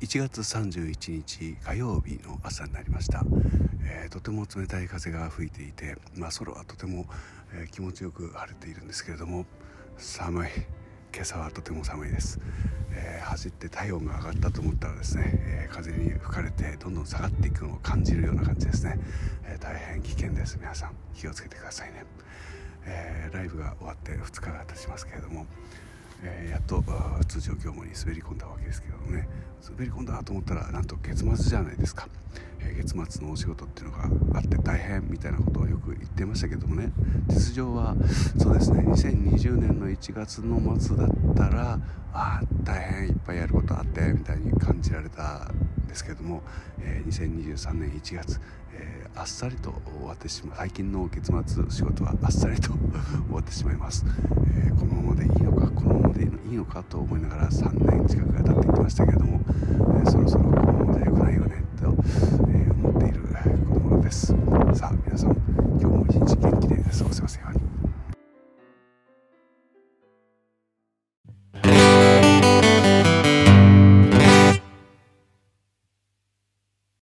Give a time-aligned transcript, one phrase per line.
[0.00, 3.24] 1月31日火曜日の朝になりました、
[3.82, 7.06] えー、とても冷たい風が吹いていて、まあ、空はとても、
[7.52, 9.44] えー、気持ちよく晴れているんですけれども
[9.96, 10.48] 寒い。
[11.12, 12.38] 今朝はとても寒いです、
[12.92, 19.00] えー、走って体温が上がったと思ったらですね、え風に吹かれてどんどん下がっていくのを感じるような感じですね、
[19.46, 20.58] え大変危険です。
[20.60, 22.04] 皆さん気をつけてくださいね、
[22.84, 25.46] えライブが終わって2日が経ちますけれども
[26.22, 26.82] えー、やっと
[27.26, 29.28] 通常業務に滑り込んだわけですけどね。
[29.70, 32.08] 滑り込んだと思ったらなんと月末じゃないですか、
[32.60, 36.92] えー、月末のお仕事っていうのがあって大変みたいなことをよく言ってましたけどもね。
[37.28, 37.94] 実情は
[38.38, 38.80] そうですね。
[38.82, 41.80] 2020年の1月の末だったら
[42.12, 46.42] あ大変いっぱいやることあってみたいに感じられたんですけども、
[46.80, 48.40] えー、2023年1月、
[48.72, 50.56] えー、あっさりと終わってしまう。
[50.58, 52.70] 最近の月末仕事はあっさりと
[53.26, 54.04] 終わってしまいます、
[54.66, 55.47] え、このままでいい
[56.58, 61.94] のかと思いながら3年近くが経ってきましたけれども、えー、そろそろこうじゃ良くないよねと、
[62.48, 63.22] え思っている
[63.72, 64.26] このです。
[64.74, 65.36] さあ皆さん
[65.80, 67.57] 今日も一日元気で過ごせますように。